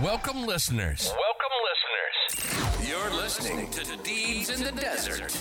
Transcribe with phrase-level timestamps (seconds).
[0.00, 1.12] Welcome, listeners.
[1.12, 2.88] Welcome, listeners.
[2.88, 5.36] You're listening to Deeds in the Desert,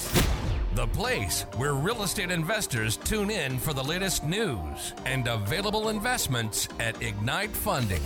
[0.76, 6.68] the place where real estate investors tune in for the latest news and available investments
[6.82, 8.02] at Ignite Funding.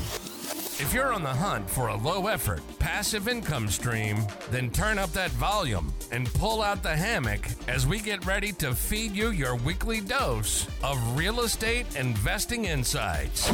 [0.78, 4.20] If you're on the hunt for a low effort, passive income stream,
[4.52, 8.76] then turn up that volume and pull out the hammock as we get ready to
[8.76, 13.50] feed you your weekly dose of real estate investing insights.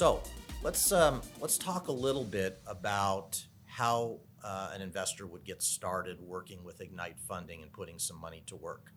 [0.00, 0.22] So
[0.62, 6.22] let's um, let's talk a little bit about how uh, an investor would get started
[6.22, 8.94] working with Ignite Funding and putting some money to work.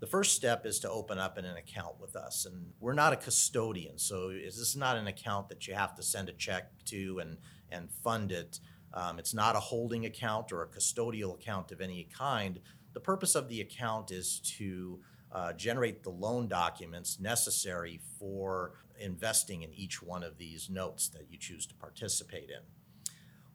[0.00, 3.16] The first step is to open up an, account with us, and we're not a
[3.16, 7.20] custodian, so this is not an account that you have to send a check to
[7.20, 7.36] and
[7.70, 8.58] and fund it.
[8.92, 12.58] Um, it's not a holding account or a custodial account of any kind.
[12.92, 14.98] The purpose of the account is to
[15.32, 21.26] uh, generate the loan documents necessary for investing in each one of these notes that
[21.30, 22.60] you choose to participate in.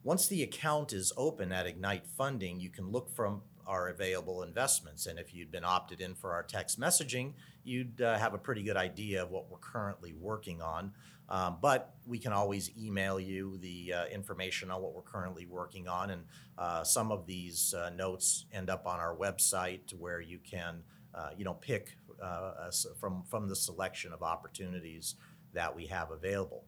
[0.03, 5.07] Once the account is open at Ignite Funding, you can look from our available investments.
[5.07, 8.61] And if you'd been opted in for our text messaging, you'd uh, have a pretty
[8.63, 10.91] good idea of what we're currently working on.
[11.27, 15.87] Um, but we can always email you the uh, information on what we're currently working
[15.87, 16.11] on.
[16.11, 16.23] And
[16.57, 20.83] uh, some of these uh, notes end up on our website where you can,
[21.15, 25.15] uh, you know, pick uh, from, from the selection of opportunities
[25.53, 26.65] that we have available.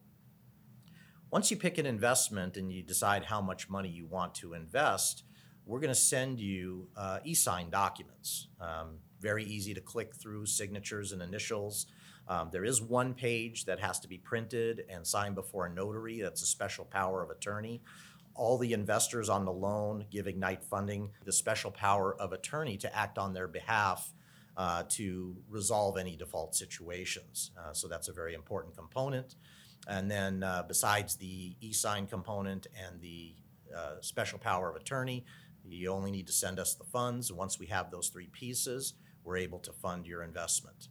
[1.29, 5.23] Once you pick an investment and you decide how much money you want to invest,
[5.65, 8.47] we're going to send you uh, e-sign documents.
[8.61, 11.87] Um, very easy to click through signatures and initials.
[12.29, 16.21] Um, there is one page that has to be printed and signed before a notary.
[16.21, 17.81] That's a special power of attorney.
[18.33, 22.95] All the investors on the loan give Ignite Funding the special power of attorney to
[22.95, 24.13] act on their behalf
[24.57, 27.51] uh, to resolve any default situations.
[27.57, 29.35] Uh, so that's a very important component.
[29.87, 33.35] And then uh, besides the e-sign component and the
[33.75, 35.23] uh, special power of attorney,
[35.63, 37.31] you only need to send us the funds.
[37.31, 40.87] Once we have those three pieces, we're able to fund your investment.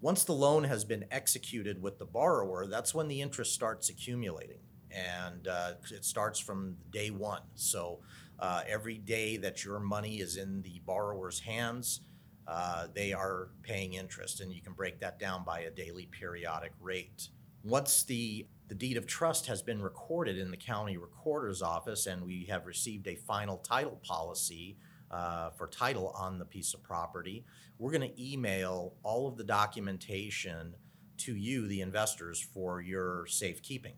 [0.00, 4.60] Once the loan has been executed with the borrower, that's when the interest starts accumulating.
[4.90, 7.40] And uh, it starts from day one.
[7.54, 8.00] So
[8.38, 12.00] uh, every day that your money is in the borrower's hands,
[12.46, 16.72] uh, they are paying interest, and you can break that down by a daily periodic
[16.80, 17.28] rate.
[17.62, 22.24] Once the the deed of trust has been recorded in the county recorder's office, and
[22.24, 24.78] we have received a final title policy
[25.10, 27.44] uh, for title on the piece of property.
[27.78, 30.74] We're going to email all of the documentation
[31.18, 33.96] to you, the investors, for your safekeeping.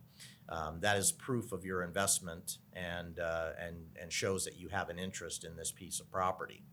[0.48, 4.90] Um, that is proof of your investment and, uh, and, and shows that you have
[4.90, 6.64] an interest in this piece of property.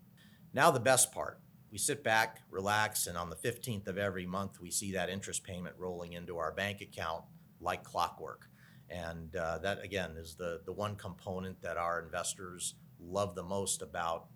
[0.54, 1.40] Now, the best part
[1.74, 5.44] we sit back, relax, and on the 15th of every month, we see that interest
[5.44, 7.24] payment rolling into our bank account
[7.60, 8.48] like clockwork.
[8.92, 13.82] And uh, that, again, is the, the one component that our investors love the most
[13.82, 14.28] about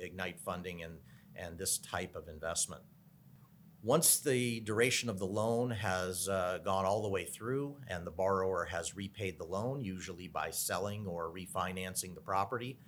[0.00, 0.94] Ignite funding and,
[1.36, 2.80] and this type of investment.
[3.82, 8.10] Once the duration of the loan has uh, gone all the way through and the
[8.10, 12.78] borrower has repaid the loan, usually by selling or refinancing the property,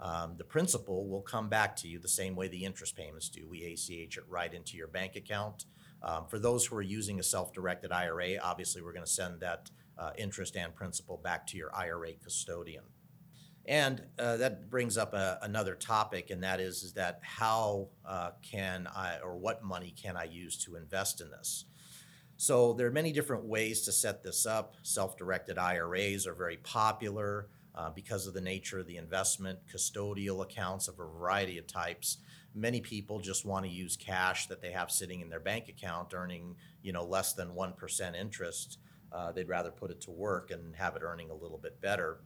[0.00, 3.48] um, the principal will come back to you the same way the interest payments do.
[3.48, 5.64] We ACH it right into your bank account.
[6.02, 9.70] Um, for those who are using a self-directed IRA, obviously we're going to send that
[9.98, 12.84] uh, interest and principal back to your IRA custodian.
[13.66, 18.30] And uh, that brings up a, another topic, and that is, is that how uh,
[18.40, 21.66] can I, or what money can I use to invest in this?
[22.38, 24.76] So there are many different ways to set this up.
[24.84, 27.48] Self-directed IRAs are very popular
[27.78, 32.18] uh, because of the nature of the investment, custodial accounts of a variety of types.
[32.52, 36.12] Many people just want to use cash that they have sitting in their bank account
[36.12, 38.78] earning, you know, less than 1% interest.
[39.12, 42.18] Uh, they'd rather put it to work and have it earning a little bit better.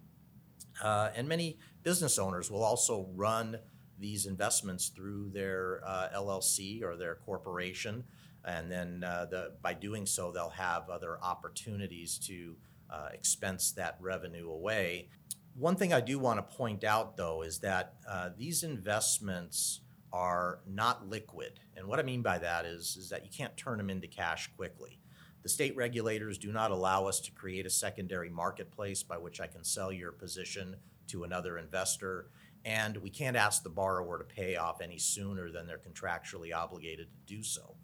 [0.82, 3.58] Uh, and many business owners will also run
[3.98, 8.04] these investments through their uh, LLC or their corporation.
[8.44, 12.56] And then uh, the, by doing so, they'll have other opportunities to
[12.92, 15.08] uh, expense that revenue away
[15.54, 19.80] one thing I do want to point out, though, is that uh, these investments
[20.12, 21.60] are not liquid.
[21.76, 24.50] And what I mean by that is, is that you can't turn them into cash
[24.56, 24.98] quickly.
[25.42, 29.46] The state regulators do not allow us to create a secondary marketplace by which I
[29.46, 30.76] can sell your position
[31.08, 32.28] to another investor.
[32.64, 37.08] And we can't ask the borrower to pay off any sooner than they're contractually obligated
[37.08, 37.74] to do so.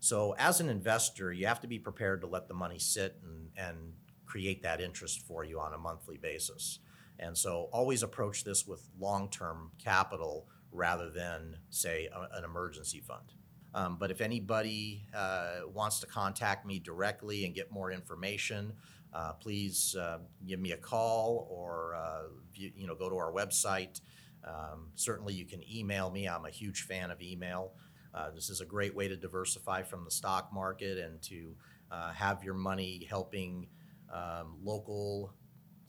[0.00, 3.48] So, as an investor, you have to be prepared to let the money sit and,
[3.56, 3.94] and
[4.26, 6.78] create that interest for you on a monthly basis.
[7.18, 13.00] And so always approach this with long term capital rather than, say, a, an emergency
[13.00, 13.32] fund.
[13.74, 18.72] Um, but if anybody uh, wants to contact me directly and get more information,
[19.12, 22.22] uh, please uh, give me a call or uh,
[22.54, 24.00] you, you know go to our website.
[24.44, 26.28] Um, certainly, you can email me.
[26.28, 27.72] I'm a huge fan of email.
[28.14, 31.54] Uh, this is a great way to diversify from the stock market and to
[31.90, 33.66] uh, have your money helping
[34.12, 35.32] um, local,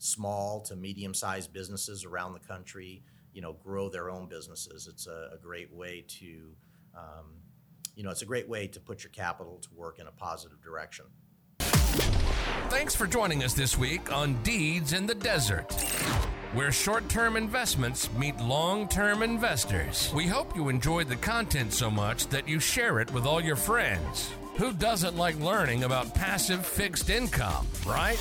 [0.00, 3.02] small to medium-sized businesses around the country,
[3.32, 4.88] you know, grow their own businesses.
[4.90, 6.52] It's a, a great way to,
[6.96, 7.26] um,
[7.94, 10.60] you know, it's a great way to put your capital to work in a positive
[10.62, 11.04] direction.
[12.68, 15.72] Thanks for joining us this week on Deeds in the Desert
[16.52, 20.10] where short term investments meet long term investors.
[20.14, 23.56] We hope you enjoyed the content so much that you share it with all your
[23.56, 24.30] friends.
[24.56, 28.18] Who doesn't like learning about passive fixed income, right?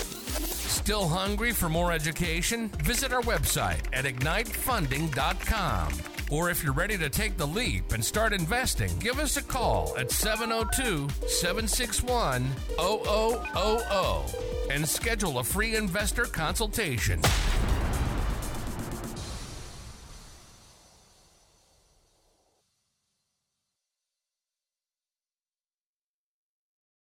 [0.69, 2.69] Still hungry for more education?
[2.83, 5.93] Visit our website at ignitefunding.com.
[6.29, 9.95] Or if you're ready to take the leap and start investing, give us a call
[9.97, 14.35] at 702 761 0000
[14.69, 17.19] and schedule a free investor consultation.